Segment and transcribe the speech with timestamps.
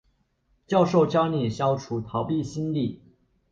[0.65, 3.03] 教授教你消除逃避心理